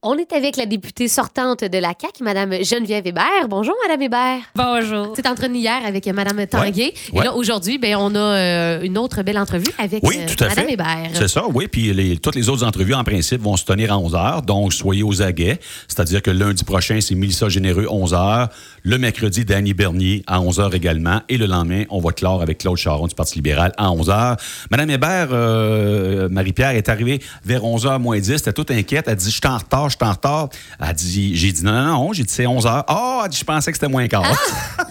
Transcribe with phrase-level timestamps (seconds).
[0.00, 3.48] On est avec la députée sortante de la CAQ, Madame Geneviève Hébert.
[3.48, 4.42] Bonjour, Madame Hébert.
[4.54, 5.12] Bonjour.
[5.16, 6.94] C'est entretenu hier avec Madame Tanguay.
[7.12, 7.20] ouais.
[7.20, 10.44] Et là, aujourd'hui, ben, on a euh, une autre belle entrevue avec Oui, euh, tout
[10.44, 10.72] à Madame fait.
[10.74, 11.10] Hébert.
[11.14, 11.66] C'est ça, oui.
[11.66, 14.44] Puis les- toutes les autres entrevues, en principe, vont se tenir à 11 h.
[14.44, 15.58] Donc, soyez aux aguets.
[15.88, 18.48] C'est-à-dire que lundi prochain, c'est Mélissa Généreux, 11 h.
[18.88, 21.20] Le mercredi, Danny Bernier, à 11 h également.
[21.28, 24.38] Et le lendemain, on va clore avec Claude Charon du Parti libéral à 11 h.
[24.70, 28.30] Madame Hébert, euh, Marie-Pierre, est arrivée vers 11 h moins 10.
[28.30, 29.04] Elle était toute inquiète.
[29.06, 30.48] Elle dit Je suis en retard, je suis en retard.
[30.80, 32.12] Elle dit J'ai dit Non, non, non.
[32.14, 32.84] J'ai dit C'est 11 h.
[32.88, 34.24] Ah, elle dit, je pensais que c'était moins quart.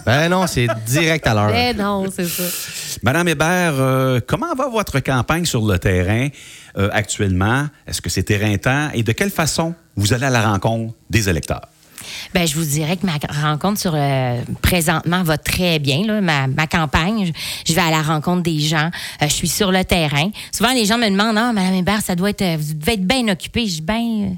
[0.06, 1.50] Ben non, c'est direct à l'heure.
[1.50, 2.44] Ben non, c'est ça.
[3.02, 6.28] Madame Hébert, euh, comment va votre campagne sur le terrain
[6.76, 7.66] euh, actuellement?
[7.84, 8.90] Est-ce que c'est éreintant?
[8.94, 11.62] Et de quelle façon vous allez à la rencontre des électeurs?
[12.34, 16.06] Ben, je vous dirais que ma rencontre sur euh, présentement va très bien.
[16.06, 16.20] Là.
[16.20, 17.32] Ma, ma campagne,
[17.66, 18.90] je, vais à la rencontre des gens.
[19.22, 20.30] Euh, je suis sur le terrain.
[20.52, 23.06] Souvent, les gens me demandent Ah, Madame Hébert, ça doit être, euh, vous devez être
[23.06, 23.66] bien occupée.
[23.66, 24.30] Je dis ben.
[24.30, 24.34] euh,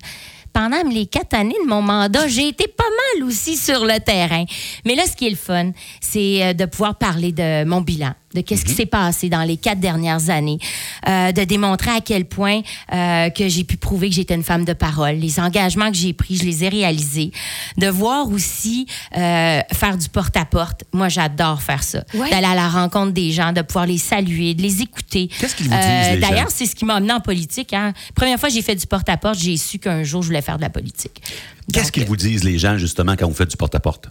[0.52, 4.44] pendant les quatre années de mon mandat, j'ai été pas mal aussi sur le terrain.
[4.84, 8.40] Mais là, ce qui est le fun, c'est de pouvoir parler de mon bilan, de
[8.42, 10.58] qu'est-ce qui s'est passé dans les quatre dernières années,
[11.08, 12.60] euh, de démontrer à quel point
[12.92, 16.12] euh, que j'ai pu prouver que j'étais une femme de parole, les engagements que j'ai
[16.12, 17.32] pris, je les ai réalisés,
[17.76, 18.86] de voir aussi
[19.16, 20.84] euh, faire du porte-à-porte.
[20.92, 22.30] Moi, j'adore faire ça, Ouais.
[22.30, 25.28] d'aller à la rencontre des gens, de pouvoir les saluer, de les écouter.
[25.40, 26.20] Qu'est-ce qu'ils vous disent?
[26.20, 27.72] D'ailleurs, c'est ce qui m'a amené en politique.
[27.72, 27.92] Hein.
[28.14, 30.62] Première fois que j'ai fait du porte-à-porte, j'ai su qu'un jour, je voulais faire de
[30.62, 31.20] la politique.
[31.72, 34.08] Qu'est-ce qu'ils vous disent, les gens, justement, quand vous faites du porte-à-porte?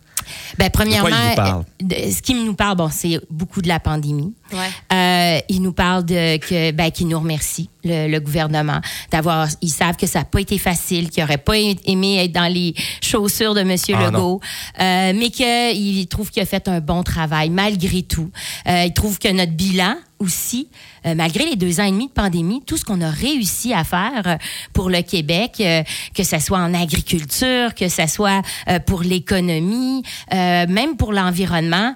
[0.58, 4.34] Ben, premièrement, euh, ce qui nous parle, bon, c'est beaucoup de la pandémie.
[4.52, 4.58] Ouais.
[4.94, 8.82] Euh, ils nous parlent de que, ben, qu'ils nous remercient, le, le gouvernement,
[9.12, 9.48] d'avoir.
[9.62, 12.74] Ils savent que ça n'a pas été facile, qu'ils n'auraient pas aimé être dans les
[13.02, 13.76] chaussures de M.
[13.94, 14.42] Ah, Legault,
[14.80, 18.32] euh, mais qu'ils trouvent qu'il a fait un bon travail malgré tout.
[18.68, 20.68] Euh, ils trouvent que notre bilan aussi,
[21.06, 23.84] euh, malgré les deux ans et demi de pandémie, tout ce qu'on a réussi à
[23.84, 24.36] faire euh,
[24.74, 30.04] pour le Québec, euh, que ce soit en agriculture, que ce soit euh, pour l'économie,
[30.32, 31.94] même pour l'environnement,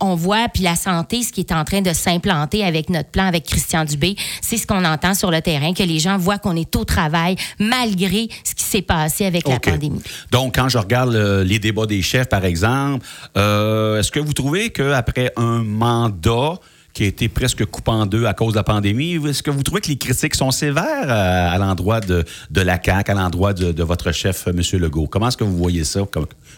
[0.00, 3.26] on voit, puis la santé, ce qui est en train de s'implanter avec notre plan
[3.26, 6.56] avec Christian Dubé, c'est ce qu'on entend sur le terrain, que les gens voient qu'on
[6.56, 10.02] est au travail malgré ce qui s'est passé avec la pandémie.
[10.30, 13.04] Donc, quand je regarde les débats des chefs, par exemple,
[13.36, 16.58] est-ce que vous trouvez qu'après un mandat
[16.92, 19.62] qui a été presque coupé en deux à cause de la pandémie, est-ce que vous
[19.62, 23.52] trouvez que les critiques sont sévères à, à l'endroit de, de la CAQ, à l'endroit
[23.52, 24.60] de, votre chef, M.
[24.80, 25.06] Legault?
[25.06, 26.00] Comment est-ce que vous voyez ça,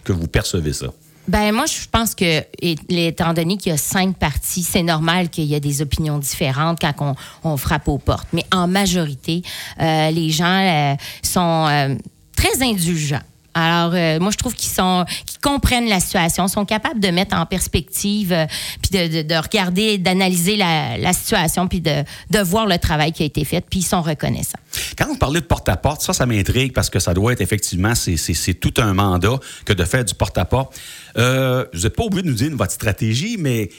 [0.05, 0.89] que vous percevez ça?
[1.27, 5.45] Ben moi, je pense que, étant donné qu'il y a cinq partis, c'est normal qu'il
[5.45, 8.29] y ait des opinions différentes quand on, on frappe aux portes.
[8.35, 9.43] Mais en majorité,
[9.81, 11.95] euh, les gens euh, sont euh,
[12.37, 13.23] très indulgents.
[13.55, 17.37] Alors, euh, moi, je trouve qu'ils sont, qu'ils comprennent la situation, sont capables de mettre
[17.37, 18.47] en perspective, euh,
[18.83, 22.05] puis de, de- de regarder, d'analyser la, situation, puis de,
[22.43, 24.59] voir le travail qui a été fait, puis ils sont reconnaissants.
[24.99, 28.55] Quand vous parlez de porte-à-porte, ça, ça m'intrigue parce que ça doit être effectivement, c'est
[28.55, 30.79] tout un mandat que de faire du porte-à-porte.
[31.17, 33.71] Euh, vous n'êtes pas obligé de nous dire votre stratégie, mais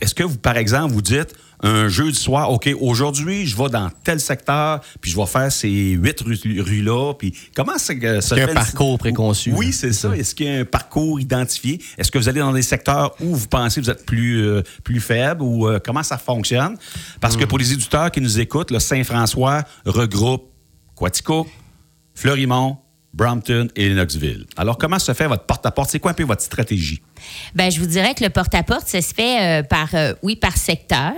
[0.00, 3.88] est-ce que vous, par exemple, vous dites un jeudi soir, OK, aujourd'hui, je vais dans
[4.02, 8.06] tel secteur, puis je vais faire ces huit rues- rues-là, puis comment ça qu'il y
[8.08, 9.52] a un fait- parcours préconçu?
[9.54, 10.16] Oui, c'est ça.
[10.16, 11.80] Est-ce qu'il y a un parcours identifié?
[11.96, 14.62] Est-ce que vous allez dans des secteurs où vous pensez que vous êtes plus, euh,
[14.82, 16.76] plus faible ou euh, comment ça fonctionne?
[17.20, 20.50] Parce que pour les éditeurs qui nous écoutent, le Saint-François regroupe
[20.96, 21.46] Quatico,
[22.14, 22.78] Fleurimont,
[23.14, 24.46] Brampton et Lennoxville.
[24.56, 25.90] Alors, comment se fait votre porte-à-porte?
[25.90, 27.02] C'est quoi un peu votre stratégie?
[27.54, 30.56] Ben, je vous dirais que le porte-à-porte, ça se fait euh, par, euh, oui, par
[30.56, 31.12] secteur.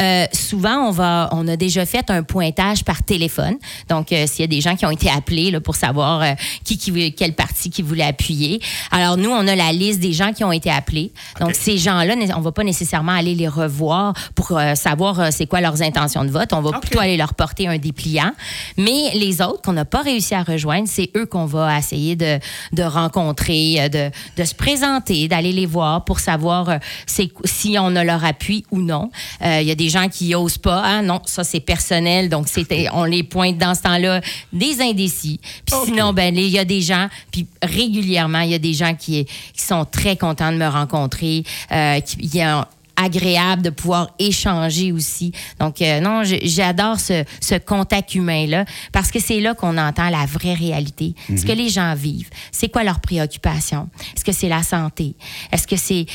[0.00, 3.56] Euh, souvent, on va, on a déjà fait un pointage par téléphone.
[3.88, 6.24] Donc, s'il y a des gens qui ont été appelés là, pour savoir
[6.64, 8.60] qui, qui, quel parti qui voulait appuyer.
[8.90, 11.12] Alors, nous, on a la liste des gens qui ont été appelés.
[11.40, 15.82] Donc, ces gens-là, on va pas nécessairement aller les revoir pour savoir c'est quoi leurs
[15.82, 16.52] intentions de vote.
[16.52, 18.32] On va plutôt aller leur porter un dépliant.
[18.76, 22.38] Mais les autres qu'on n'a pas réussi à rejoindre, c'est eux qu'on va essayer de,
[22.72, 28.04] de rencontrer, de, de se présenter, d'aller les voir pour savoir euh, si on a
[28.04, 29.10] leur appui ou non.
[29.42, 30.82] Euh, Il y a des gens qui osent pas.
[30.84, 34.20] Ah non, ça c'est personnel, donc c'était on les pointe dans ce temps-là
[34.52, 35.40] des indécis.
[35.64, 38.94] Puis sinon, ben il y a des gens, puis régulièrement, il y a des gens
[38.94, 43.70] qui, qui sont très contents de me rencontrer, euh, qui il y a agréable de
[43.70, 45.32] pouvoir échanger aussi.
[45.60, 50.26] Donc, euh, non, j'adore ce, ce contact humain-là parce que c'est là qu'on entend la
[50.26, 51.14] vraie réalité.
[51.28, 52.30] Ce que les gens vivent.
[52.52, 53.88] C'est quoi leurs préoccupations?
[54.14, 55.14] Est-ce que c'est la santé?
[55.52, 56.06] Est-ce que c'est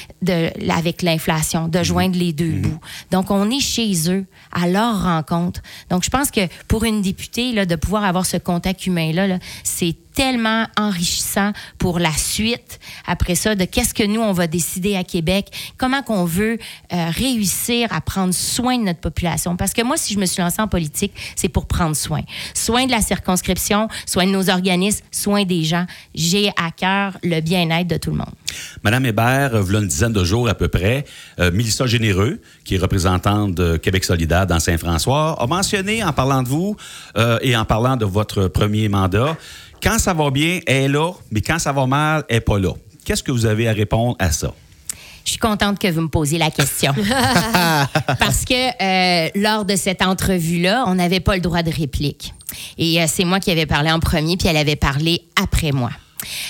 [0.70, 2.80] avec l'inflation, de joindre les deux bouts?
[3.12, 5.62] Donc, on est chez eux, à leur rencontre.
[5.90, 9.40] Donc, je pense que pour une députée, là, de pouvoir avoir ce contact humain-là, là,
[9.64, 14.96] c'est tellement enrichissant pour la suite après ça de qu'est-ce que nous on va décider
[14.96, 16.58] à Québec, comment qu'on veut
[16.94, 19.56] euh, réussir à prendre soin de notre population?
[19.56, 22.22] Parce que moi si je me suis lancée en politique, c'est pour prendre soin.
[22.54, 25.86] Soin de la circonscription, soin de nos organismes, soin des gens.
[26.16, 28.34] J'ai à cœur le bien-être de tout le monde.
[28.84, 31.06] Madame Hébert, euh, voilà une dizaine de jours à peu près,
[31.40, 36.44] euh, Mélissa Généreux, qui est représentante de Québec solidaire dans Saint-François, a mentionné en parlant
[36.44, 36.76] de vous
[37.18, 39.38] euh, et en parlant de votre premier mandat,
[39.82, 42.60] quand ça va bien, elle est là, mais quand ça va mal, elle n'est pas
[42.60, 42.74] là.
[43.04, 44.54] Qu'est-ce que vous avez à répondre à ça?
[45.26, 46.94] Je suis contente que vous me posiez la question.
[48.20, 52.34] Parce que euh, lors de cette entrevue-là, on n'avait pas le droit de réplique.
[52.78, 55.92] Et euh, c'est moi qui avais parlé en premier, puis elle avait parlé après moi.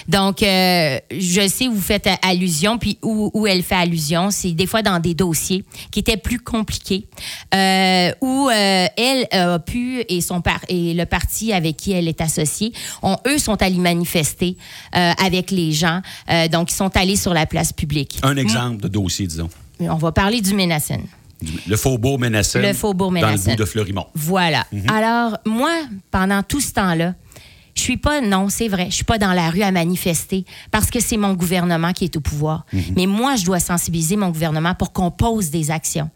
[0.08, 4.52] Donc, euh, je sais où vous faites allusion, puis où, où elle fait allusion, c'est
[4.52, 7.08] des fois dans des dossiers qui étaient plus compliqués,
[7.54, 12.08] euh, où euh, elle a pu et son par et le parti avec qui elle
[12.08, 14.58] est associée, ont, eux sont allés manifester
[14.96, 18.20] euh, avec les gens, euh, donc ils sont allés sur la place publique.
[18.24, 19.50] Un exemple de dossier, disons.
[19.80, 21.06] On va parler du Ménacène.
[21.68, 22.62] Le faubourg Ménacène.
[22.62, 23.54] Le faubourg Dans le Ménacène.
[23.56, 24.06] bout de Fleurimont.
[24.14, 24.68] Voilà.
[24.94, 25.72] Alors, moi,
[26.12, 27.16] pendant tout ce temps-là,
[27.76, 30.90] je suis pas, non, c'est vrai, je suis pas dans la rue à manifester parce
[30.90, 32.66] que c'est mon gouvernement qui est au pouvoir.
[32.96, 36.10] Mais moi, je dois sensibiliser mon gouvernement pour qu'on pose des actions.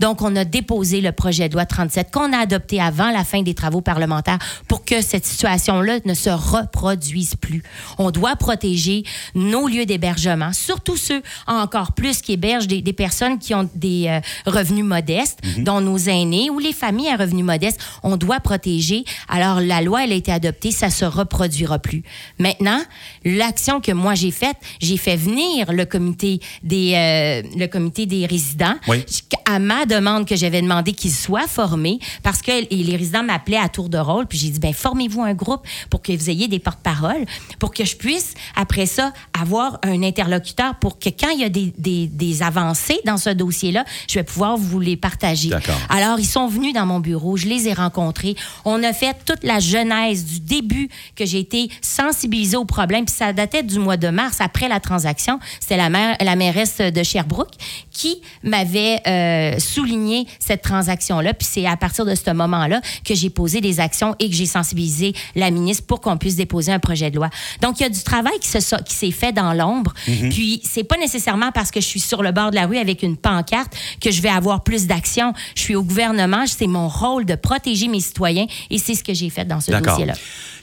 [0.00, 3.42] Donc, on a déposé le projet de loi 37 qu'on a adopté avant la fin
[3.42, 4.38] des travaux parlementaires
[4.68, 7.62] pour que cette situation-là ne se reproduise plus.
[7.98, 9.04] On doit protéger
[9.34, 14.06] nos lieux d'hébergement, surtout ceux encore plus qui hébergent des, des personnes qui ont des
[14.08, 14.20] euh,
[14.50, 17.80] revenus modestes, dont nos aînés ou les familles à revenus modestes.
[18.02, 19.04] On doit protéger.
[19.28, 22.02] Alors, la loi, elle a été adoptée, ça se reproduira plus.
[22.38, 22.80] Maintenant,
[23.24, 28.26] l'action que moi j'ai faite, j'ai fait venir le comité des, euh, le comité des
[28.26, 29.04] résidents Oui.
[29.50, 33.68] à ma demande que j'avais demandé qu'ils soient formés parce que les résidents m'appelaient à
[33.68, 36.58] tour de rôle puis j'ai dit ben formez-vous un groupe pour que vous ayez des
[36.58, 37.24] porte-paroles
[37.58, 41.48] pour que je puisse après ça avoir un interlocuteur pour que quand il y a
[41.48, 45.50] des, des, des avancées dans ce dossier-là, je vais pouvoir vous les partager.
[45.88, 49.44] Alors ils sont venus dans mon bureau, je les ai rencontrés, on a fait toute
[49.44, 53.96] la genèse du début que j'ai été sensibilisée au problème puis ça datait du mois
[53.96, 57.54] de mars après la transaction, c'était la maire la mairesse de Sherbrooke
[57.90, 61.34] qui m'avait euh, souligné cette transaction-là.
[61.34, 64.46] Puis c'est à partir de ce moment-là que j'ai posé des actions et que j'ai
[64.46, 67.30] sensibilisé la ministre pour qu'on puisse déposer un projet de loi.
[67.60, 69.92] Donc, il y a du travail qui, se qui s'est fait dans l'ombre.
[70.04, 73.02] Puis, c'est pas nécessairement parce que je suis sur le bord de la rue avec
[73.02, 75.32] une pancarte que je vais avoir plus d'action.
[75.54, 79.14] Je suis au gouvernement, c'est mon rôle de protéger mes citoyens et c'est ce que
[79.14, 79.94] j'ai fait dans ce D'accord.
[79.94, 80.14] dossier-là.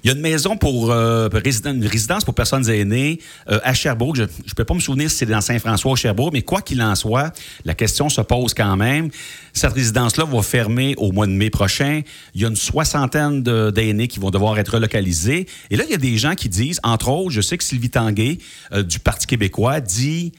[0.04, 1.30] Il y a une maison pour euh,
[1.66, 3.20] une résidence pour personnes aînées
[3.50, 4.16] euh, à Sherbrooke.
[4.16, 6.82] Je ne peux pas me souvenir si c'est dans Saint-François ou Sherbrooke, mais quoi qu'il
[6.82, 7.32] en soit,
[7.66, 9.10] la question se pose quand même.
[9.54, 12.02] Cette résidence-là va fermer au mois de mai prochain.
[12.34, 15.46] Il y a une soixantaine d'aînés qui vont devoir être relocalisés.
[15.70, 17.90] Et là, il y a des gens qui disent, entre autres, je sais que Sylvie
[17.90, 18.40] Tanguay
[18.72, 20.32] euh, du Parti québécois dit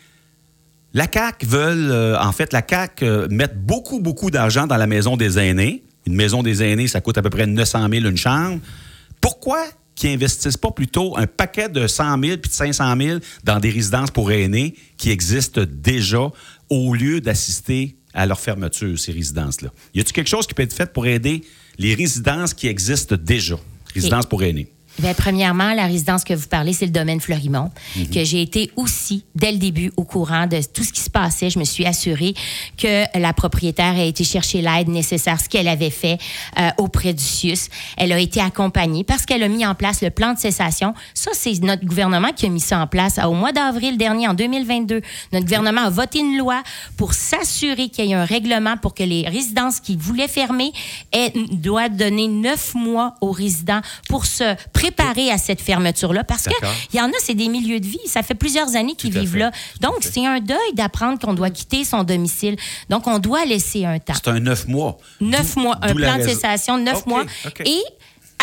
[0.92, 4.86] la CAQ veulent, euh, en fait, la CAQ euh, mettre beaucoup, beaucoup d'argent dans la
[4.86, 5.84] maison des aînés.
[6.06, 8.58] Une maison des aînés, ça coûte à peu près 900 000 une chambre.
[9.20, 9.64] Pourquoi
[9.94, 13.70] qu'ils investissent pas plutôt un paquet de 100 000 puis de 500 000 dans des
[13.70, 16.30] résidences pour aînés qui existent déjà
[16.70, 19.70] au lieu d'assister à leur fermeture, ces résidences-là?
[19.94, 21.42] Y a-t-il quelque chose qui peut être fait pour aider
[21.78, 23.56] les résidences qui existent déjà?
[23.94, 24.72] Résidences pour aînés.
[25.00, 27.70] Bien, premièrement, la résidence que vous parlez, c'est le domaine Fleurimont,
[28.12, 31.48] que j'ai été aussi, dès le début, au courant de tout ce qui se passait.
[31.48, 32.34] Je me suis assurée
[32.76, 36.18] que la propriétaire a été chercher l'aide nécessaire, ce qu'elle avait fait
[36.58, 37.70] euh, auprès du CIUS.
[37.96, 40.92] Elle a été accompagnée parce qu'elle a mis en place le plan de cessation.
[41.14, 44.34] Ça, c'est notre gouvernement qui a mis ça en place au mois d'avril dernier, en
[44.34, 45.00] 2022.
[45.32, 46.62] Notre gouvernement a voté une loi
[46.98, 50.72] pour s'assurer qu'il y ait un règlement pour que les résidences qui voulaient fermer
[51.12, 56.24] aient- doivent donner neuf mois aux résidents pour se préparer à cette fermeture-là.
[56.24, 56.74] Parce que D'accord.
[56.92, 57.98] il y en a, c'est des milieux de vie.
[58.06, 59.38] Ça fait plusieurs années qu'ils vivent fait.
[59.38, 59.50] là.
[59.50, 62.56] Tout Donc, c'est un deuil d'apprendre qu'on doit quitter son domicile.
[62.88, 64.14] Donc, on doit laisser un temps.
[64.14, 64.98] C'est un neuf mois.
[65.20, 67.24] Neuf mois, un plan de cessation, neuf mois.
[67.64, 67.82] Et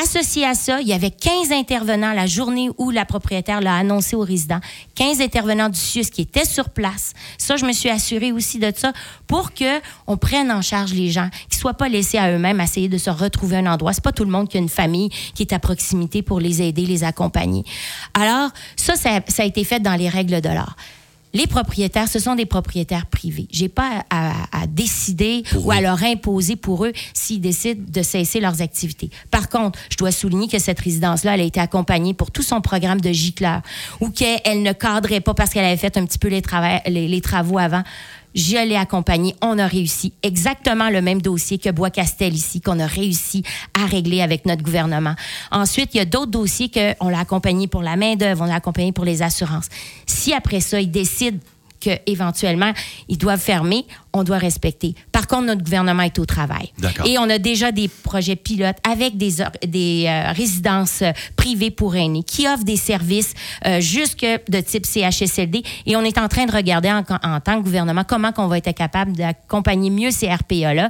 [0.01, 4.15] associé à ça, il y avait 15 intervenants la journée où la propriétaire l'a annoncé
[4.15, 4.59] aux résidents.
[4.95, 7.13] 15 intervenants du CIUS qui étaient sur place.
[7.37, 8.93] Ça, je me suis assurée aussi de ça
[9.27, 12.89] pour que on prenne en charge les gens, qu'ils soient pas laissés à eux-mêmes essayer
[12.89, 13.93] de se retrouver un endroit.
[13.93, 16.61] C'est pas tout le monde qui a une famille qui est à proximité pour les
[16.61, 17.63] aider, les accompagner.
[18.13, 20.75] Alors, ça, ça, ça a été fait dans les règles de l'art.
[21.37, 23.47] Les propriétaires, ce sont des propriétaires privés.
[23.51, 28.01] J'ai pas à, à- à décider ou à leur imposer pour eux s'ils décident de
[28.01, 29.09] cesser leurs activités.
[29.29, 32.59] Par contre, je dois souligner que cette résidence-là, elle a été accompagnée pour tout son
[32.61, 33.61] programme de gicleur
[33.99, 37.07] ou qu'elle ne cadrait pas parce qu'elle avait fait un petit peu les, trava- les,
[37.07, 37.83] les travaux avant.
[38.35, 39.35] Je l'ai accompagné.
[39.41, 43.43] On a réussi exactement le même dossier que Bois-Castel ici, qu'on a réussi
[43.73, 45.15] à régler avec notre gouvernement.
[45.51, 48.91] Ensuite, il y a d'autres dossiers qu'on l'a accompagné pour la main-d'œuvre, on l'a accompagné
[48.91, 49.67] pour les assurances.
[50.05, 51.39] Si après ça, ils décident
[51.79, 52.73] qu'éventuellement,
[53.07, 53.85] ils doivent fermer,
[54.17, 54.95] on doit respecter.
[55.11, 56.71] Par contre, notre gouvernement est au travail.
[57.05, 62.23] Et on a déjà des projets pilotes avec des, euh, résidences euh, privées pour aînés
[62.23, 63.33] qui offrent des services
[63.65, 65.63] euh, jusque de type CHSLD.
[65.85, 68.57] Et on est en train de regarder en, en tant que gouvernement comment on va
[68.57, 70.89] être capable d'accompagner mieux ces RPA-là.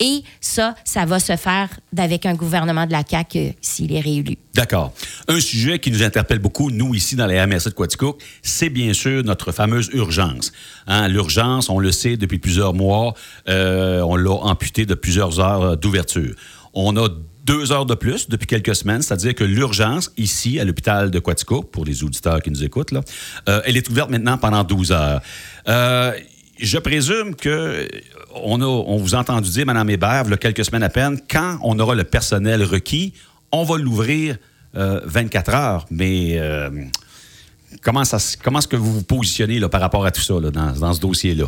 [0.00, 4.00] Et ça, ça va se faire avec un gouvernement de la CAQ euh, s'il est
[4.00, 4.36] réélu.
[4.54, 4.92] D'accord.
[5.28, 8.92] Un sujet qui nous interpelle beaucoup, nous, ici, dans la MRC de Quaticook, c'est bien
[8.92, 10.52] sûr notre fameuse urgence.
[10.86, 13.14] Hein, L'urgence, on le sait depuis plusieurs mois,
[13.48, 16.34] euh, on l'a amputé de plusieurs heures euh, d'ouverture.
[16.74, 17.08] On a
[17.44, 21.70] deux heures de plus depuis quelques semaines, c'est-à-dire que l'urgence, ici, à l'hôpital de Quaticook,
[21.70, 22.92] pour les auditeurs qui nous écoutent,
[23.48, 25.22] euh, elle est ouverte maintenant pendant 12 heures.
[26.60, 27.88] Je présume que
[28.34, 30.88] on, a, on vous a entendu dire, Mme Hébert, il y a quelques semaines à
[30.88, 33.14] peine, quand on aura le personnel requis,
[33.52, 34.36] on va l'ouvrir
[34.76, 35.86] euh, 24 heures.
[35.90, 36.38] Mais
[37.80, 41.00] comment, ça, comment est-ce que vous vous positionnez par rapport à tout ça dans ce
[41.00, 41.46] dossier-là?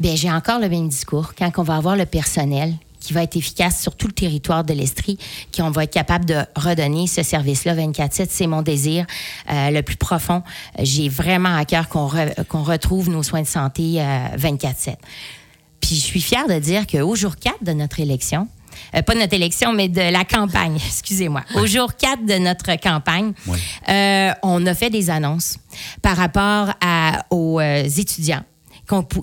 [0.00, 1.34] Bien, j'ai encore le même discours.
[1.36, 4.72] Quand on va avoir le personnel qui va être efficace sur tout le territoire de
[4.74, 5.18] l'Estrie,
[5.56, 9.06] qu'on va être capable de redonner ce service-là 24-7, c'est mon désir
[9.50, 10.42] euh, le plus profond.
[10.78, 14.96] J'ai vraiment à cœur qu'on re- qu'on retrouve nos soins de santé euh, 24-7.
[15.80, 18.48] Puis je suis fière de dire qu'au jour 4 de notre élection,
[18.94, 21.42] euh, pas de notre élection, mais de la campagne, excusez-moi.
[21.54, 23.58] Au jour 4 de notre campagne, Oui.
[23.88, 25.56] euh, on a fait des annonces
[26.02, 28.44] par rapport à- aux euh, étudiants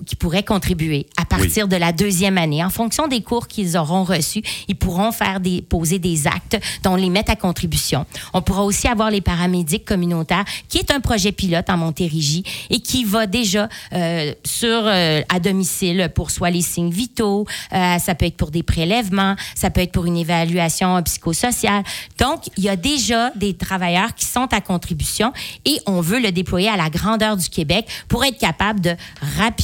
[0.06, 2.64] qui pourraient contribuer à partir de la deuxième année.
[2.64, 6.92] En fonction des cours qu'ils auront reçus, ils pourront faire des, poser des actes dont
[6.92, 8.06] on les met à contribution.
[8.32, 12.80] On pourra aussi avoir les paramédics communautaires, qui est un projet pilote en Montérégie et
[12.80, 18.14] qui va déjà euh, sur euh, à domicile pour soit les signes vitaux, euh, ça
[18.14, 21.82] peut être pour des prélèvements, ça peut être pour une évaluation psychosociale.
[22.18, 25.32] Donc, il y a déjà des travailleurs qui sont à contribution
[25.64, 28.94] et on veut le déployer à la grandeur du Québec pour être capable de
[29.36, 29.57] rapidement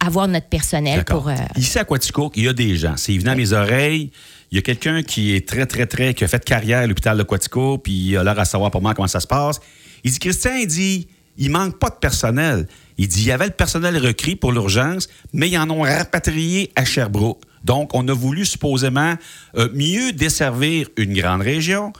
[0.00, 1.28] avoir notre personnel pour...
[1.28, 2.94] euh, Ici à Quaticook, il y a des gens.
[2.96, 4.10] C'est venu à mes oreilles.
[4.50, 7.18] Il y a quelqu'un qui est très, très, très, qui a fait carrière à l'hôpital
[7.18, 9.60] de Quaticook, puis il a l'air à savoir pas mal comment ça se passe.
[10.04, 12.68] Il dit, Christian, il dit, il manque pas de personnel.
[12.96, 16.70] Il dit, il y avait le personnel requis pour l'urgence, mais ils en ont rapatrié
[16.76, 17.40] à Sherbrooke.
[17.64, 19.14] Donc, on a voulu supposément
[19.56, 21.92] euh, mieux desservir une grande région,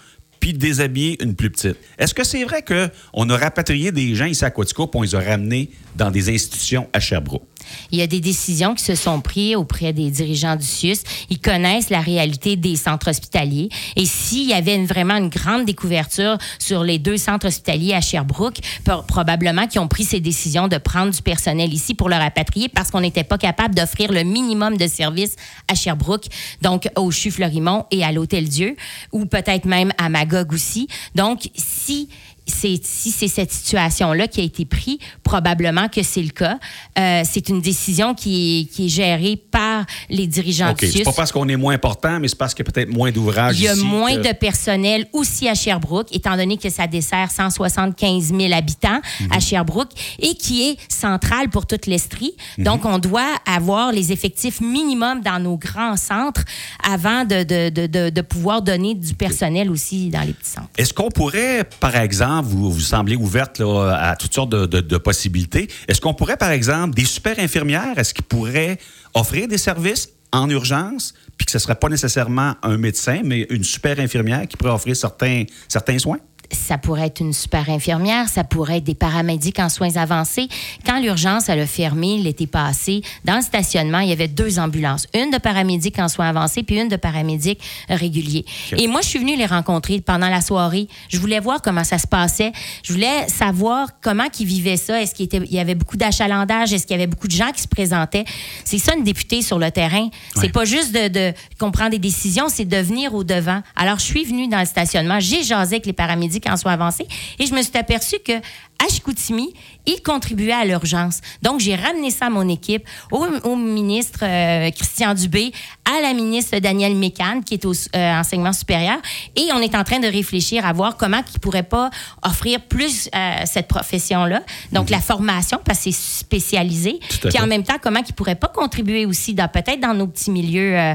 [0.45, 1.79] puis déshabiller une plus petite.
[1.97, 5.15] Est-ce que c'est vrai qu'on a rapatrié des gens ici à Quaticook, puis on les
[5.15, 7.45] a ramenés dans des institutions à Sherbrooke?
[7.91, 10.99] Il y a des décisions qui se sont prises auprès des dirigeants du CIUS.
[11.31, 13.69] Ils connaissent la réalité des centres hospitaliers.
[13.97, 18.59] Et s'il y avait vraiment une grande découverture sur les deux centres hospitaliers à Sherbrooke,
[18.85, 22.69] pro- probablement qu'ils ont pris ces décisions de prendre du personnel ici pour le rapatrier
[22.69, 25.37] parce qu'on n'était pas capable d'offrir le minimum de services
[25.69, 26.27] à Sherbrooke,
[26.63, 28.77] donc au CHU Florimont et à l'Hôtel Dieu,
[29.13, 30.89] ou peut-être même à Magog aussi.
[31.15, 32.09] Donc, si
[32.47, 36.59] si c'est cette situation-là qui a été prise, probablement que c'est le cas.
[36.99, 40.81] Euh, c'est une décision qui est, qui est gérée par les dirigeants OK.
[40.81, 42.91] du C'est pas parce qu'on est moins important, mais c'est parce qu'il y a peut-être
[42.93, 43.59] moins d'ouvrages.
[43.59, 46.87] Il y a ici moins que- de personnel aussi à Sherbrooke, étant donné que ça
[46.87, 49.33] dessert 175 000 habitants Mhm.
[49.33, 52.35] à Sherbrooke et qui est central pour toute l'Estrie.
[52.59, 52.65] Mhm.
[52.65, 56.45] Donc, on doit avoir les effectifs minimum dans nos grands centres
[56.83, 60.69] avant de, de, de, de, de pouvoir donner du personnel aussi dans les petits centres.
[60.77, 66.15] Est-ce qu'on pourrait, par exemple, vous, semblez ouverte à toutes sortes de, possibilités, est-ce qu'on
[66.15, 68.79] pourrait, par exemple, des super infirmières, est-ce qu'ils pourraient
[69.13, 73.47] offrir des services en urgence, puis que ce ne serait pas nécessairement un médecin, mais
[73.51, 76.19] une super infirmière qui pourrait offrir certains soins?
[76.51, 80.49] Ça pourrait être une super infirmière, ça pourrait être des paramédics en soins avancés.
[80.87, 85.07] Quand l'urgence elle a fermé l'été passé, dans le stationnement, il y avait deux ambulances,
[85.15, 88.45] une de paramédics en soins avancés puis une de paramédics réguliers.
[88.77, 90.89] Et moi, je suis venue les rencontrer pendant la soirée.
[91.09, 92.53] Je voulais voir comment ça se passait.
[92.83, 95.01] Je voulais savoir comment ils vivaient ça.
[95.01, 96.73] Est-ce qu'il y avait beaucoup d'achalandage?
[96.73, 98.25] Est-ce qu'il y avait beaucoup de gens qui se présentaient?
[98.65, 100.09] C'est ça, une députée sur le terrain.
[100.35, 100.49] C'est Ouais.
[100.51, 103.63] pas juste de, de qu'on prend des décisions, c'est de venir au devant.
[103.77, 107.07] Alors, je suis venue dans le stationnement, j'ai jasé avec les paramédics en soins avancés
[107.39, 108.41] et je me suis aperçue que
[108.85, 109.53] à Chicoutimi,
[109.87, 111.21] ils contribuaient à l'urgence.
[111.43, 115.53] Donc, j'ai ramené ça à mon équipe, au, au ministre euh, Christian Dubé,
[115.85, 118.99] à la ministre Danielle Mécan, qui est au euh, enseignement supérieur,
[119.37, 121.91] et on est en train de réfléchir à voir comment ils pourraient pas
[122.23, 124.43] offrir plus euh, cette profession-là.
[124.73, 128.49] Donc, la formation, parce que c'est spécialisé, puis en même temps, comment ils pourraient pas
[128.49, 130.95] contribuer aussi, peut-être dans nos petits milieux euh,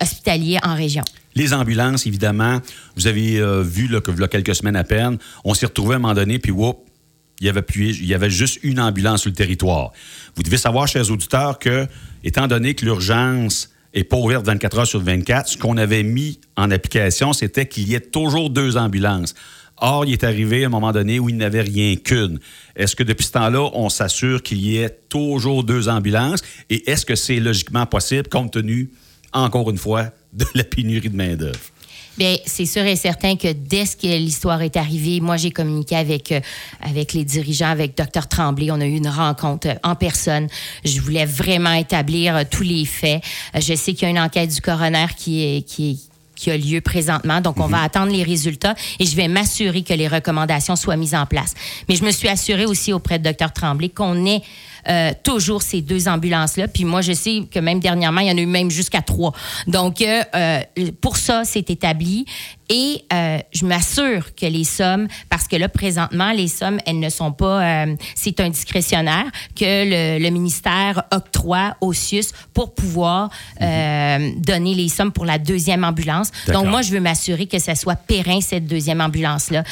[0.00, 1.04] hospitaliers en région.
[1.34, 2.60] Les ambulances, évidemment,
[2.96, 5.96] vous avez euh, vu là, que a quelques semaines à peine, on s'est retrouvé à
[5.96, 6.78] un moment donné, puis whoop,
[7.40, 9.92] il y avait, plus, il y avait juste une ambulance sur le territoire.
[10.36, 11.86] Vous devez savoir, chers auditeurs, que,
[12.22, 16.40] étant donné que l'urgence n'est pas ouverte 24 heures sur 24, ce qu'on avait mis
[16.56, 19.34] en application, c'était qu'il y ait toujours deux ambulances.
[19.78, 22.38] Or, il est arrivé à un moment donné où il n'avait rien qu'une.
[22.76, 26.42] Est-ce que depuis ce temps-là, on s'assure qu'il y ait toujours deux ambulances?
[26.70, 28.90] Et est-ce que c'est logiquement possible compte tenu,
[29.32, 31.60] encore une fois, de la pénurie de main-d'œuvre?
[32.16, 36.30] Bien, c'est sûr et certain que dès que l'histoire est arrivée, moi, j'ai communiqué avec,
[36.30, 36.40] euh,
[36.80, 38.28] avec les dirigeants, avec Dr.
[38.28, 38.70] Tremblay.
[38.70, 40.46] On a eu une rencontre euh, en personne.
[40.84, 43.20] Je voulais vraiment établir euh, tous les faits.
[43.54, 46.00] je sais qu'il y a une enquête du coroner qui est, qui
[46.34, 47.40] qui a lieu présentement.
[47.40, 47.84] Donc, on va mhm.
[47.84, 51.54] attendre les résultats et je vais m'assurer que les recommandations soient mises en place.
[51.88, 53.52] Mais je me suis assurée aussi auprès de Dr.
[53.52, 54.42] Tremblay qu'on ait
[54.88, 56.68] euh, toujours ces deux ambulances-là.
[56.68, 59.32] Puis moi, je sais que même dernièrement, il y en a eu même jusqu'à trois.
[59.66, 60.60] Donc, euh, euh,
[61.00, 62.26] pour ça, c'est établi.
[62.70, 63.04] Et
[63.52, 67.84] je m'assure que les sommes, parce que là, présentement, les sommes, elles ne sont pas,
[68.14, 73.28] c'est un discrétionnaire que le, ministère octroie au CIUS pour pouvoir
[73.60, 74.40] mhm.
[74.40, 76.30] donner les sommes pour la deuxième ambulance.
[76.48, 79.62] Donc, moi, je veux m'assurer que ça soit périn, cette deuxième ambulance-là,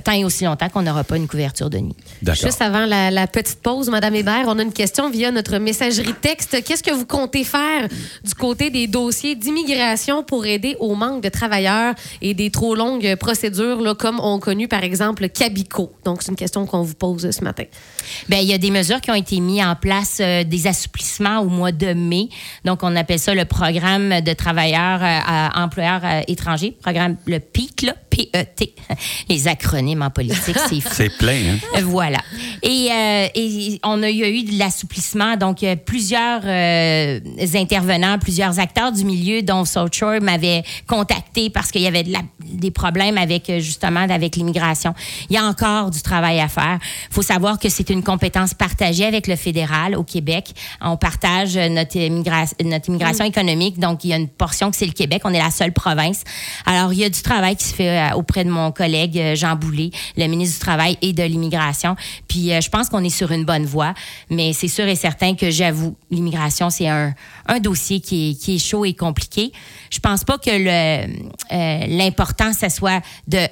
[0.00, 1.96] tant et aussi longtemps qu'on n'aura pas une couverture de nid.
[2.22, 4.14] Juste avant la, la petite pause, Madame
[4.46, 6.62] on a une question via notre messagerie texte.
[6.64, 7.88] Qu'est-ce que vous comptez faire
[8.24, 13.16] du côté des dossiers d'immigration pour aider au manque de travailleurs et des trop longues
[13.16, 15.92] procédures, là, comme ont connu, par exemple, Cabico?
[16.04, 17.64] Donc, c'est une question qu'on vous pose ce matin.
[18.28, 21.40] Bien, il y a des mesures qui ont été mises en place, euh, des assouplissements
[21.40, 22.28] au mois de mai.
[22.64, 27.82] Donc, on appelle ça le programme de travailleurs euh, employeurs euh, étrangers, programme le PIC,
[27.82, 28.74] là, P-E-T.
[29.28, 31.80] Les acronymes en politique, c'est C'est plein, hein?
[31.82, 32.18] Voilà.
[32.62, 32.88] Et,
[33.34, 35.36] et on a il y a eu de l'assouplissement.
[35.36, 37.20] Donc, plusieurs euh,
[37.54, 42.04] intervenants, plusieurs acteurs du milieu, dont South Shore, m'avaient contacté parce qu'il y avait
[42.44, 44.94] des problèmes avec, euh, justement, avec l'immigration.
[45.28, 46.78] Il y a encore du travail à faire.
[47.10, 50.54] Il faut savoir que c'est une compétence partagée avec le fédéral au Québec.
[50.80, 51.98] On partage notre,
[52.64, 53.28] notre immigration mm.
[53.28, 53.78] économique.
[53.78, 55.22] Donc, il y a une portion que c'est le Québec.
[55.24, 56.22] On est la seule province.
[56.64, 59.56] Alors, il y a du travail qui se fait euh, auprès de mon collègue Jean
[59.56, 61.96] Boulet, le ministre du Travail et de l'immigration.
[62.28, 63.94] Puis, je pense qu'on est sur une bonne voie.
[64.30, 67.14] Mais c'est sûr et certain que j'avoue, l'immigration, c'est un,
[67.46, 69.52] un, dossier qui est, qui est, chaud et compliqué.
[69.90, 73.46] Je pense pas que euh, l'important, ce soit de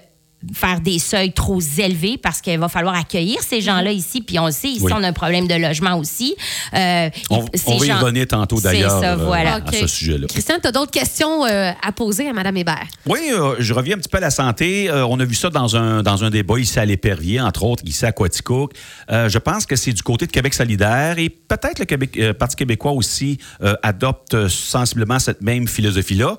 [0.52, 3.98] faire des seuils trop élevés parce qu'il va falloir accueillir ces gens-là mhm.
[3.98, 4.20] ici.
[4.20, 6.34] Puis on le sait, ici, on a un problème de logement aussi.
[6.74, 10.26] Euh, on, va y revenir tantôt d'ailleurs euh, à ce sujet-là.
[10.26, 12.86] Christian, tu as d'autres questions euh, à poser à Mme Hébert?
[13.06, 13.20] Oui,
[13.58, 14.90] je reviens un petit peu à la santé.
[14.90, 18.04] on a vu ça dans un, dans un débat ici à l'Épervier, entre autres, ici
[18.04, 18.72] à Quaticook.
[19.08, 22.92] je pense que c'est du côté de Québec solidaire et peut-être le Québec, Parti québécois
[22.92, 23.38] aussi
[23.82, 26.36] adopte sensiblement cette même philosophie-là.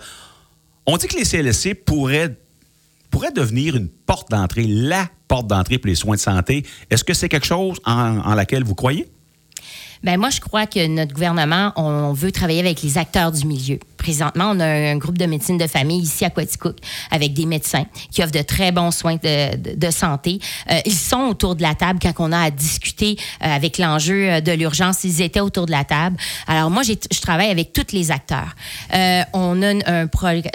[0.85, 2.35] On dit que les CLSC pourraient
[3.15, 6.65] pourrait devenir une porte d'entrée, la porte d'entrée pour les soins de santé.
[6.89, 9.07] Est-ce que c'est quelque chose en, en laquelle vous croyez?
[10.03, 13.79] Bien, moi, je crois que notre gouvernement, on veut travailler avec les acteurs du milieu
[14.05, 16.77] présentement, on a un groupe de médecine de famille ici à Quaticook
[17.09, 20.39] avec des médecins qui offrent de très bons soins de, santé.
[20.69, 24.29] Euh, ils sont autour de la table quand on a à discuter euh, avec l'enjeu
[24.29, 25.03] euh, de l'urgence.
[25.05, 26.17] Ils étaient autour de la table.
[26.45, 28.55] Alors moi, je travaille avec tous les acteurs.
[29.33, 30.07] on a un,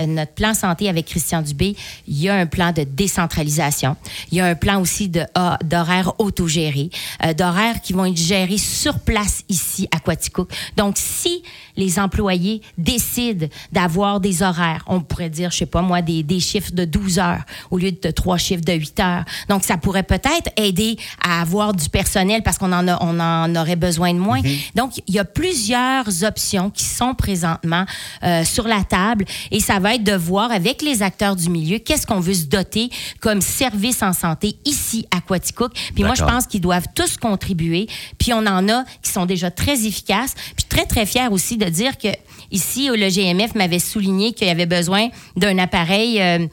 [0.06, 1.74] notre plan santé avec Christian Dubé.
[2.06, 3.96] Il y a un plan de décentralisation.
[4.30, 5.24] Il y a un plan aussi de
[5.64, 6.90] d'horaires autogérés,
[7.36, 10.52] d'horaires qui vont être gérés sur place ici à Quaticook.
[10.76, 11.42] Donc, si
[11.80, 14.84] les employés décident d'avoir des horaires.
[14.86, 17.90] On pourrait dire, je sais pas moi, des, des chiffres de 12 heures au lieu
[17.92, 19.24] de trois chiffres de 8 heures.
[19.48, 23.56] Donc, ça pourrait peut-être aider à avoir du personnel parce qu'on en, a, on en
[23.56, 24.40] aurait besoin de moins.
[24.40, 24.56] Mhm.
[24.74, 27.84] Donc, il y a plusieurs options qui sont présentement
[28.22, 31.78] euh, sur la table et ça va être de voir avec les acteurs du milieu
[31.78, 32.90] qu'est-ce qu'on veut se doter
[33.20, 35.72] comme service en santé ici à Quaticook.
[35.94, 37.88] Puis moi, je pense qu'ils doivent tous contribuer.
[38.18, 40.34] Puis on en a qui sont déjà très efficaces.
[40.56, 42.08] Puis très, très fiers aussi de dire que
[42.50, 46.46] ici, le GMF m'avait souligné qu'il y avait besoin d'un appareil euh,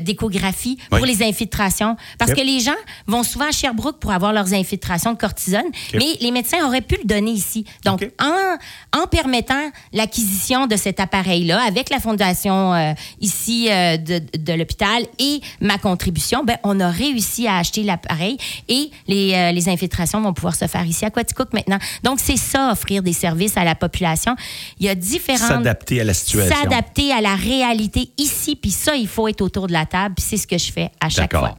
[0.00, 1.96] d'échographie pour les infiltrations.
[2.18, 2.72] Parce que les gens
[3.06, 6.96] vont souvent à Sherbrooke pour avoir leurs infiltrations de cortisone, mais les médecins auraient pu
[6.96, 7.64] le donner ici.
[7.84, 14.20] Donc, en, en permettant l'acquisition de cet appareil-là avec la fondation euh, ici euh, de,
[14.38, 18.36] de l'hôpital et ma contribution, ben, on a réussi à acheter l'appareil
[18.68, 21.78] et les, les infiltrations vont pouvoir se faire ici à Quaticook maintenant.
[22.02, 24.34] Donc, c'est ça, offrir des services à la population.
[24.78, 24.94] Il y a
[25.32, 25.58] différentes...
[25.58, 26.56] S'adapter à la situation.
[26.56, 30.24] S'adapter à la réalité ici, puis ça, il faut être autour de la table, puis
[30.28, 31.56] c'est ce que je fais à chaque fois.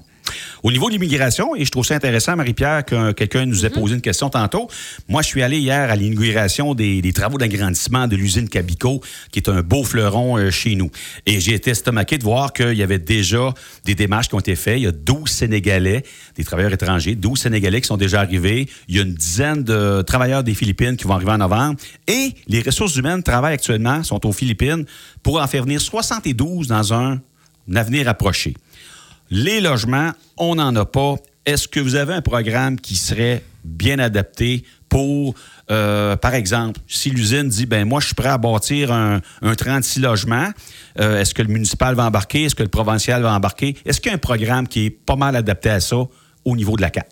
[0.63, 3.75] Au niveau de l'immigration, et je trouve ça intéressant, Marie-Pierre, que quelqu'un nous ait Mhm.
[3.81, 4.67] posé une question tantôt.
[5.07, 9.39] Moi, je suis allé hier à l'inauguration des, des travaux d'agrandissement de l'usine Cabico, qui
[9.39, 10.91] est un beau fleuron euh, chez nous.
[11.25, 13.53] Et j'ai été estomaqué de voir qu'il y avait déjà
[13.85, 14.77] des démarches qui ont été faites.
[14.77, 16.03] Il y a 12 Sénégalais,
[16.35, 18.67] des travailleurs étrangers, 12 Sénégalais qui sont déjà arrivés.
[18.87, 21.79] Il y a une dizaine de travailleurs des Philippines qui vont arriver en novembre.
[22.07, 24.85] Et les ressources humaines travaillent actuellement, sont aux Philippines,
[25.23, 27.19] pour en faire venir 72 dans un
[27.75, 28.53] avenir approché.
[29.33, 31.15] Les logements, on n'en a pas.
[31.45, 35.35] Est-ce que vous avez un programme qui serait bien adapté pour,
[35.71, 39.55] euh, par exemple, si l'usine dit, ben moi, je suis prêt à bâtir un, un
[39.55, 40.49] 36 logements,
[40.99, 42.43] euh, est-ce que le municipal va embarquer?
[42.43, 43.77] Est-ce que le provincial va embarquer?
[43.85, 46.03] Est-ce qu'il y a un programme qui est pas mal adapté à ça
[46.43, 47.07] au niveau de la CAP?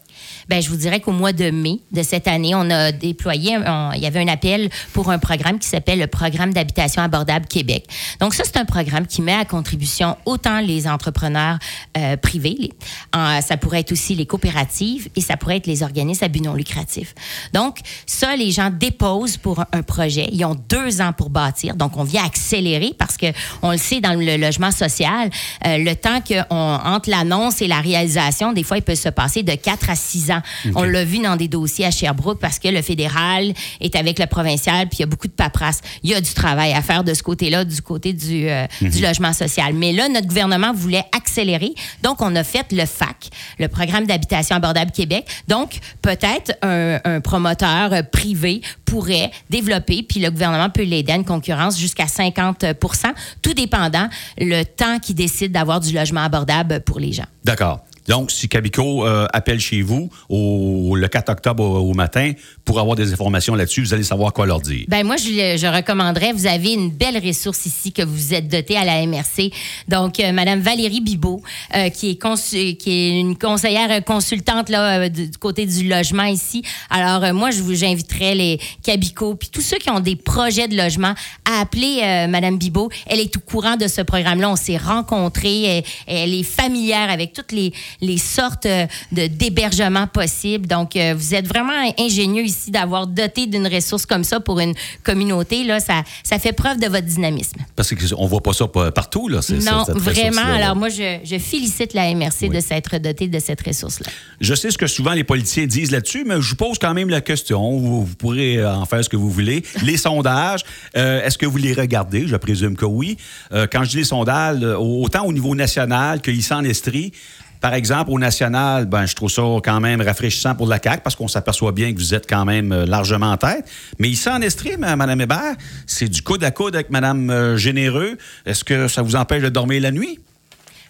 [0.49, 3.57] Ben, je vous dirais qu'au mois de mai de cette année, on a déployé,
[3.95, 7.85] il y avait un appel pour un programme qui s'appelle le Programme d'habitation abordable Québec.
[8.19, 11.59] Donc ça, c'est un programme qui met à contribution autant les entrepreneurs
[11.97, 12.71] euh, privés,
[13.13, 16.53] ça pourrait être aussi les coopératives et ça pourrait être les organismes à but non
[16.53, 17.13] lucratif.
[17.53, 20.29] Donc ça, les gens déposent pour un, projet.
[20.31, 21.75] Ils ont deux ans pour bâtir.
[21.75, 23.27] Donc on vient accélérer parce que
[23.61, 25.29] on le sait dans le logement social,
[25.65, 29.09] euh, le temps que on, entre l'annonce et la réalisation, des fois, il peut se
[29.09, 30.38] passer de 4 à 6 ans.
[30.75, 34.25] On l'a vu dans des dossiers à Sherbrooke parce que le fédéral est avec le
[34.25, 35.81] provincial, puis il y a beaucoup de paperasse.
[36.03, 39.01] Il y a du travail à faire de ce côté-là, du côté du, euh, du
[39.01, 39.73] logement social.
[39.73, 41.73] Mais là, notre gouvernement voulait accélérer.
[42.03, 45.25] Donc, on a fait le FAC, le Programme d'habitation abordable Québec.
[45.47, 51.25] Donc, peut-être un, un promoteur privé pourrait développer, puis le gouvernement peut l'aider à une
[51.25, 57.13] concurrence jusqu'à 50% tout dépendant le temps qu'il décide d'avoir du logement abordable pour les
[57.13, 57.25] gens.
[57.43, 57.81] D'accord.
[58.09, 62.31] Donc, si Cabico euh, appelle chez vous au, le 4 octobre au, matin
[62.65, 64.85] pour avoir des informations là-dessus, vous allez savoir quoi leur dire.
[64.87, 68.75] Ben moi, je, je recommanderais, vous avez une belle ressource ici que vous êtes doté
[68.77, 69.51] à la MRC.
[69.87, 71.43] Donc, euh, Madame Valérie Bibot,
[71.75, 76.63] euh, qui, est une conseillère consultante là, euh, du côté du logement ici.
[76.89, 80.75] Alors, moi, je vous j'inviterais les Cabico, puis tous ceux qui ont des projets de
[80.75, 81.13] logement,
[81.45, 82.89] à appeler Madame Bibot.
[83.05, 84.49] Elle est au courant de ce programme-là.
[84.49, 85.83] On s'est rencontrés.
[86.07, 90.67] Elle est familière avec toutes les, les sortes euh, de d'hébergements possibles.
[90.67, 94.73] Donc, euh, vous êtes vraiment ingénieux ici d'avoir doté d'une ressource comme ça pour une
[95.03, 95.63] communauté.
[95.63, 97.59] Là, ça, ça fait preuve de votre dynamisme.
[97.75, 99.41] Parce qu'on voit pas ça pa- partout, là.
[99.41, 100.41] c'est- non, cette vraiment.
[100.43, 104.07] Alors, moi, je, je félicite la MRC de s'être dotée de cette ressource-là.
[104.39, 107.09] Je sais ce que souvent les politiciens disent là-dessus, mais je vous pose quand même
[107.09, 107.77] la question.
[107.77, 109.63] Vous, vous pourrez en faire ce que vous voulez.
[109.83, 110.61] Les sondages,
[110.97, 112.27] euh, est-ce que vous les regardez?
[112.27, 113.17] Je présume que oui.
[113.51, 117.11] Euh, quand je dis les sondages, euh, autant au niveau national qu'ici en Estrie,
[117.61, 121.15] par exemple, au national, ben, je trouve ça quand même rafraîchissant pour la CAQ parce
[121.15, 123.69] qu'on s'aperçoit bien que vous êtes quand même euh, largement en tête.
[123.99, 128.17] Mais ici en Estrie, Mme Hébert, c'est du coude à coude avec Mme euh, Généreux.
[128.45, 130.19] Est-ce que ça vous empêche de dormir la nuit?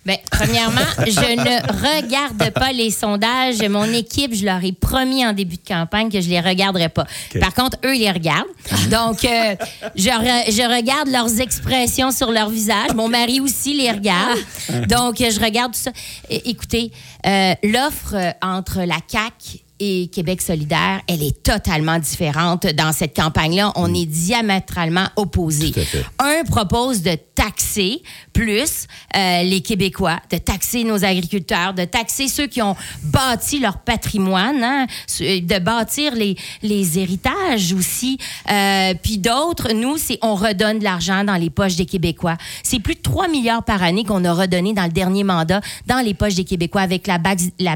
[0.10, 3.62] Bien, premièrement, je ne regarde pas les sondages.
[3.69, 7.06] Mon équipe, je leur ai promis en début de campagne que je les regarderais pas.
[7.39, 8.48] Par contre, eux, ils les regardent.
[8.89, 9.56] Donc, euh,
[9.95, 12.91] je, re- je regarde leurs expressions sur leur visage.
[12.95, 14.39] Mon mari aussi les regarde.
[14.88, 15.91] Donc, euh, je regarde tout ça.
[16.28, 16.91] Écoutez,
[17.28, 23.72] euh, l'offre entre la CAQ et Québec solidaire, elle est totalement différente dans cette campagne-là.
[23.76, 25.74] On est diamétralement opposés.
[26.20, 28.02] Un propose de taxer
[28.34, 33.80] plus euh, les Québécois, de taxer nos agriculteurs, de taxer ceux qui ont bâti leur
[33.80, 34.86] patrimoine, hein,
[35.20, 38.18] de bâtir les, les héritages aussi.
[38.52, 42.38] Euh, Puis d'autres, nous, c'est on redonne de l'argent dans les poches des Québécois.
[42.63, 46.04] C'est plus de 3 milliards par année qu'on a redonné dans le dernier mandat dans
[46.04, 47.18] les poches des Québécois avec la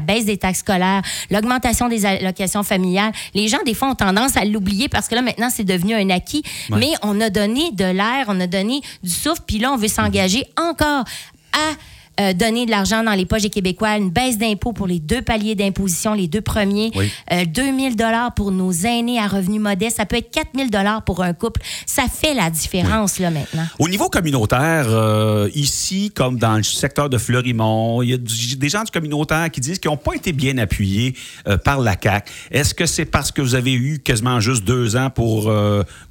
[0.00, 3.12] baisse des taxes scolaires, l'augmentation des allocations familiales.
[3.34, 6.10] Les gens, des fois, ont tendance à l'oublier parce que là, maintenant, c'est devenu un
[6.10, 6.42] acquis.
[6.70, 6.78] Ouais.
[6.78, 9.88] Mais on a donné de l'air, on a donné du souffle, puis là, on veut
[9.88, 11.04] s'engager encore
[11.52, 11.74] à
[12.20, 15.22] euh, donner de l'argent dans les poches des Québécois, une baisse d'impôts pour les deux
[15.22, 17.10] paliers d'imposition, les deux premiers, Oui.
[17.32, 21.22] euh, 2000 dollars pour nos aînés à revenus modestes, ça peut être 4000 dollars pour
[21.22, 21.60] un couple.
[21.86, 23.66] Ça fait la différence, là, maintenant.
[23.78, 28.56] Au niveau communautaire, euh, ici, comme dans le secteur de Fleurimont, il y a du-
[28.56, 31.14] des gens du communautaire qui disent qu'ils n'ont pas été bien appuyés
[31.48, 32.30] euh, par la CAQ.
[32.50, 35.52] Est-ce que c'est parce que vous avez eu quasiment juste deux ans pour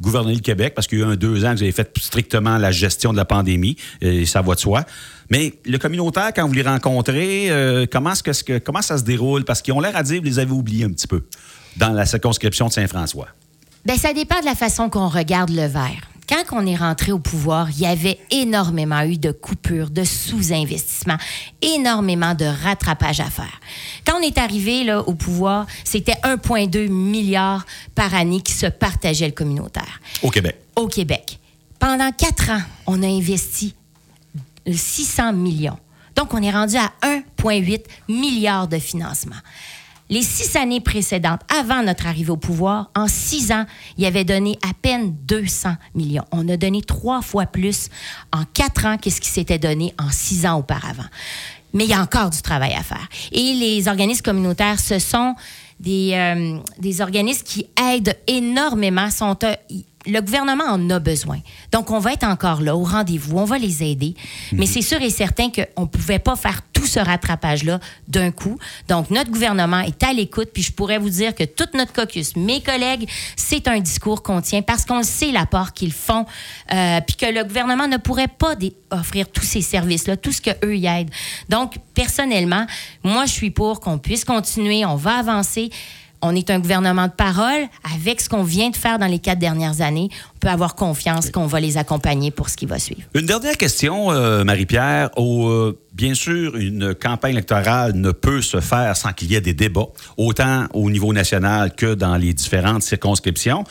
[0.02, 1.92] gouverner le Québec, parce qu'il y a eu un deux ans que vous avez fait
[2.00, 4.84] strictement la gestion de la pandémie, et ça va de soi?
[5.30, 8.98] Mais le communautaire, quand vous les rencontrez, euh, comment, est-ce que, ce que- comment ça
[8.98, 9.46] se déroule?
[9.46, 11.24] Parce qu'ils ont l'air à dire que vous les avez oubliés un petit peu
[11.78, 13.28] dans la circonscription de Saint-François.
[13.86, 16.10] Ben, ça dépend de la façon qu'on regarde le verre.
[16.30, 21.18] Quand on est rentré au pouvoir, il y avait énormément eu de coupures, de sous-investissements,
[21.62, 23.60] énormément de rattrapage à faire.
[24.06, 29.26] Quand on est arrivé là, au pouvoir, c'était 1,2 milliard par année qui se partageait
[29.28, 30.58] le communautaire Au Québec.
[30.76, 31.40] au Québec.
[31.80, 33.76] Pendant quatre ans, on a investi
[34.72, 35.80] 600 millions
[36.16, 39.36] Donc, on est rendu à 1,8 milliard de financement.
[40.10, 43.66] Les six années précédentes, avant notre arrivée au pouvoir, en six ans,
[43.98, 46.26] il avait donné à peine 200 millions.
[46.32, 47.90] On a donné trois fois plus
[48.32, 51.06] en quatre ans qu'est-ce qui s'était donné en six ans auparavant.
[51.74, 53.08] Mais il y a encore du travail à faire.
[53.32, 55.34] Et les organismes communautaires, ce sont
[55.80, 59.56] des, euh, organismes qui aident énormément, sont, euh,
[60.06, 61.40] le gouvernement en a besoin.
[61.72, 64.16] Donc, on va être encore là, au rendez-vous, on va les aider.
[64.52, 68.58] Mais c'est sûr et certain qu'on ne pouvait pas faire tout ce rattrapage-là d'un coup.
[68.90, 72.36] Donc, notre gouvernement est à l'écoute, puis je pourrais vous dire que toute notre caucus,
[72.36, 76.26] mes collègues, c'est un discours qu'on tient parce qu'on sait l'apport qu'ils font,
[76.74, 78.56] euh, puis que le gouvernement ne pourrait pas
[78.92, 81.12] offrir tous ces services-là, tout ce qu'eux y aident.
[81.50, 82.66] Donc, personnellement,
[83.04, 85.70] moi, je suis pour qu'on puisse continuer, on va avancer
[86.24, 87.68] on est un gouvernement de parole.
[87.94, 91.30] Avec ce qu'on vient de faire dans les quatre dernières années, on peut avoir confiance
[91.30, 93.02] qu'on va les accompagner pour ce qui va suivre.
[93.14, 95.10] Une dernière question, euh, Marie-Pierre.
[95.18, 99.54] Euh, bien sûr, une campagne électorale ne peut se faire sans qu'il y ait des
[99.54, 103.66] débats, autant au niveau national que dans les différentes circonscriptions.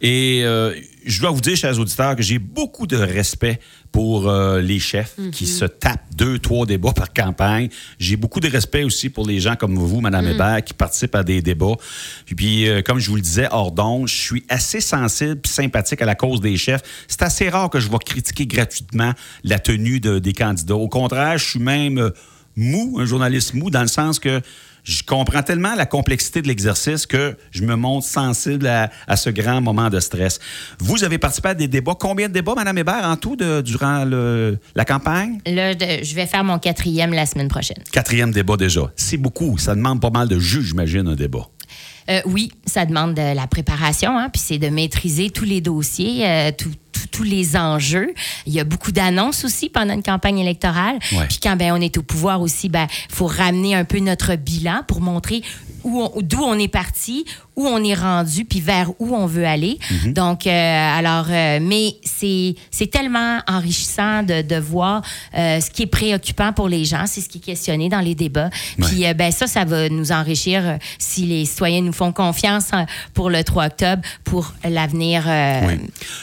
[0.00, 0.72] Et euh,
[1.06, 3.60] je dois vous dire, chers auditeurs, que j'ai beaucoup de respect
[3.92, 5.50] pour euh, les chefs qui Mhm.
[5.50, 7.68] se tapent deux, trois débats par campagne.
[7.98, 10.30] J'ai beaucoup de respect aussi pour les gens comme vous, Mme Mhm.
[10.32, 11.76] Hébert, qui participent à des débats.
[12.26, 15.48] Puis, puis, euh, comme je vous le disais, hors d'onde, je suis assez sensible et
[15.48, 16.82] sympathique à la cause des chefs.
[17.08, 19.12] C'est assez rare que je vais critiquer gratuitement
[19.44, 20.74] la tenue de- des candidats.
[20.76, 22.10] Au contraire, je suis même euh,
[22.56, 24.40] mou, un journaliste mou, dans le sens que
[24.86, 29.30] je comprends tellement la complexité de l'exercice que je me montre sensible à, à ce
[29.30, 30.38] grand moment de stress.
[30.78, 31.96] Vous avez participé à des débats.
[31.98, 35.40] Combien de débats, Mme Hébert, en tout, de- durant le- la campagne?
[35.44, 37.82] Là, je vais faire mon quatrième la semaine prochaine.
[37.90, 38.92] Quatrième débat déjà.
[38.94, 39.58] C'est beaucoup.
[39.58, 41.48] Ça demande pas mal de jus, j'imagine, un débat.
[42.08, 46.24] Euh, oui, ça demande de la préparation, hein, puis c'est de maîtriser tous les dossiers,
[46.24, 46.70] euh, tout-
[47.16, 48.12] tous les enjeux.
[48.46, 50.98] Il y a beaucoup d'annonces aussi pendant une campagne électorale.
[51.12, 51.26] Ouais.
[51.28, 54.82] Puis quand ben, on est au pouvoir aussi, ben faut ramener un peu notre bilan
[54.86, 55.42] pour montrer
[55.82, 57.24] où on- d'où on est parti,
[57.56, 59.78] où on est rendu, puis vers où on veut aller.
[59.90, 60.12] Mhm.
[60.12, 65.02] Donc, euh, alors, euh, mais c'est tellement enrichissant de, de voir
[65.36, 68.14] euh, ce qui est préoccupant pour les gens, c'est ce qui est questionné dans les
[68.14, 68.50] débats.
[68.78, 73.30] Puis, ben ça, ça va nous enrichir si les citoyens nous font confiance hein, pour
[73.30, 75.24] le 3 octobre, pour l'avenir.
[75.26, 75.74] Oui.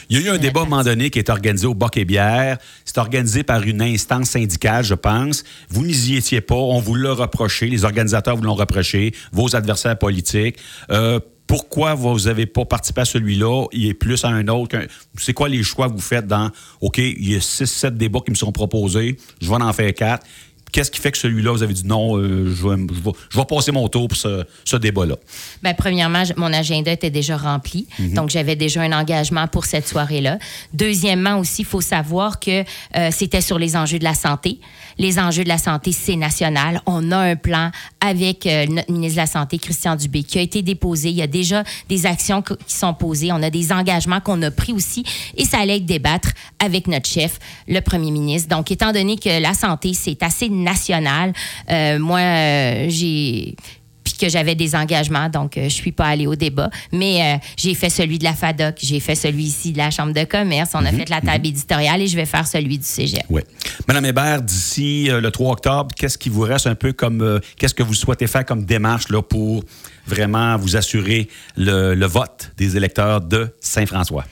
[0.10, 1.98] Il y a eu un débat à un moment donné qui est organisé au Boc
[1.98, 2.58] et Bière.
[2.86, 5.44] C'est organisé par une instance syndicale, je pense.
[5.70, 6.56] Vous n'y étiez pas.
[6.56, 7.68] On vous l'a reproché.
[7.68, 9.14] Les organisateurs vous l'ont reproché.
[9.32, 10.58] Vos adversaires politiques.
[10.92, 11.20] Euh,
[11.54, 13.68] pourquoi vous n'avez pas participé à celui-là?
[13.74, 14.76] Il est plus à un autre.
[15.20, 16.50] C'est quoi les choix que vous faites dans
[16.82, 19.18] OK, il y a six, sept débats qui me sont proposés.
[19.40, 20.26] Je vais en faire quatre.
[20.74, 23.38] Qu'est-ce qui fait que celui-là, vous avez dit non, euh, je, vais, je vais- je
[23.38, 25.16] vais passer mon tour pour ce, ce débat-là?
[25.62, 27.88] Ben, premièrement, mon agenda était déjà rempli.
[28.00, 30.40] Donc, j'avais déjà un engagement pour cette soirée-là.
[30.74, 32.64] Deuxièmement, aussi, il faut savoir que
[32.96, 34.60] euh, c'était sur les enjeux de la santé.
[34.98, 36.82] Les enjeux de la santé, c'est national.
[36.86, 40.42] On a un plan avec euh, notre ministre de la Santé, Christian Dubé, qui a
[40.42, 41.10] été déposé.
[41.10, 43.32] Il y a déjà des actions qui sont posées.
[43.32, 45.04] On a des engagements qu'on a pris aussi.
[45.38, 48.50] Et ça allait être débattre avec notre chef, le premier ministre.
[48.50, 50.63] Donc, étant donné que la santé, c'est assez national,
[51.70, 53.56] euh, moi, euh, j'ai
[54.04, 56.70] puis que j'avais des engagements, donc euh, je suis pas allée au débat.
[56.92, 60.14] Mais euh, j'ai fait celui de la FADOC, j'ai fait celui ici de la Chambre
[60.14, 63.24] de commerce, on a fait la table éditoriale et je vais faire celui du Cégep.
[63.30, 63.42] Oui.
[63.88, 67.40] Madame Hébert, d'ici euh, le 3 octobre, qu'est-ce qui vous reste un peu comme.
[67.58, 69.64] qu'est-ce que vous souhaitez faire comme démarche là, pour
[70.06, 74.26] vraiment vous assurer le, le vote des électeurs de Saint-François?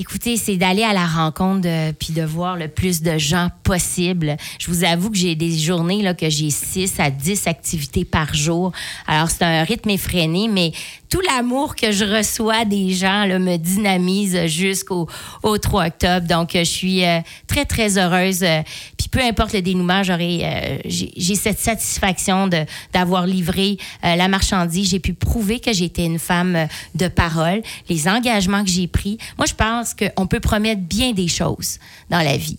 [0.00, 4.38] Écoutez, c'est d'aller à la rencontre de- puis de voir le plus de gens possible.
[4.58, 8.32] Je vous avoue que j'ai des journées là, que j'ai 6 à 10 activités par
[8.32, 8.72] jour.
[9.06, 10.72] Alors, c'est un rythme effréné, mais
[11.10, 15.06] tout l'amour que je reçois des gens là, me dynamise jusqu'au
[15.42, 16.26] au 3 octobre.
[16.26, 18.42] Donc, je suis euh, très, très heureuse.
[18.42, 18.62] euh,
[18.96, 24.88] Puis peu importe le dénouement, j'aurai, euh, j'ai cette satisfaction de- d'avoir livré la marchandise.
[24.90, 29.18] J'ai pu prouver que j'étais une femme de parole, les engagements que j'ai pris.
[29.36, 32.58] Moi, je pense qu'on peut promettre bien des choses dans la vie,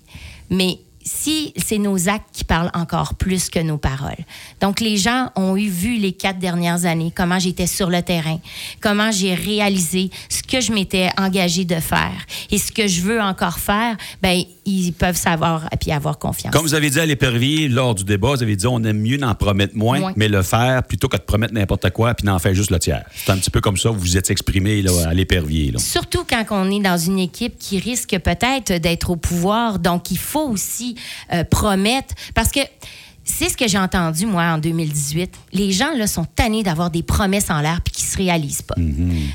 [0.49, 4.23] mais si c'est nos actes qui parlent encore plus que nos paroles.
[4.61, 8.39] Donc, les gens ont eu vu les quatre dernières années comment j'étais sur le terrain,
[8.81, 13.21] comment j'ai réalisé ce que je m'étais engagée de faire et ce que je veux
[13.21, 13.97] encore faire.
[14.21, 16.53] Ben, ils peuvent savoir et puis avoir confiance.
[16.53, 19.17] Comme vous avez dit à l'épervier lors du débat, vous avez dit on aime mieux
[19.17, 20.13] n'en promettre moins, Moins.
[20.15, 23.03] mais le faire plutôt que de promettre n'importe quoi puis d'en faire juste le tiers.
[23.15, 25.73] C'est un petit peu comme ça vous vous êtes exprimé là, à l'épervier.
[25.77, 29.79] Surtout quand on est dans une équipe qui risque peut-être d'être au pouvoir.
[29.79, 30.90] Donc, il faut aussi
[31.33, 32.13] euh, promettre.
[32.33, 32.61] Parce que
[33.23, 35.33] c'est ce que j'ai entendu, moi, en 2018.
[35.53, 38.75] Les gens, là, sont tannés d'avoir des promesses en l'air puis qui se réalisent pas.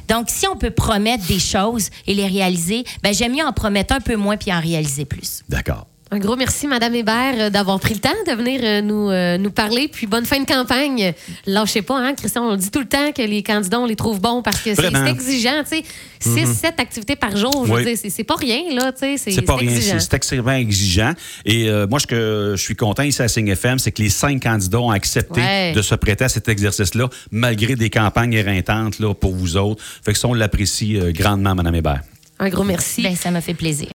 [0.09, 3.95] Donc, si on peut promettre des choses et les réaliser, ben, j'aime mieux en promettre
[3.95, 5.43] un peu moins puis en réaliser plus.
[5.49, 5.87] D'accord.
[6.13, 9.39] Un gros merci, Madame Hébert, euh, d'avoir pris le temps de venir euh, nous, euh,
[9.39, 9.89] nous parler.
[9.89, 11.13] Puis bonne fin de campagne.
[11.47, 12.45] Lâchez pas, hein, Christian.
[12.49, 14.87] On dit tout le temps que les candidats, on les trouve bons parce que c'est
[15.09, 15.65] exigeant.
[15.69, 15.85] Tu sais,
[16.21, 18.93] 6, 7 activités par jour, je veux dire, c'est- pas rien, là.
[18.93, 21.13] Tu sais, c'est pas rien, c'est extrêmement exigeant.
[21.45, 24.09] Et euh, moi, ce que je suis content ici à Signe FM, c'est que les
[24.11, 25.73] cinq candidats ont accepté Ouais.
[25.73, 29.83] de se prêter à cet exercice-là, malgré des campagnes éreintantes là, pour vous autres.
[30.05, 32.01] Fait que ça, on l'apprécie grandement, Mme Hébert.
[32.39, 33.03] Un gros merci.
[33.03, 33.85] Ben, ça m'a fait plaisir.